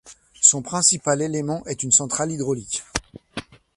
[0.41, 2.81] Son principal élément est une centrale hydraulique.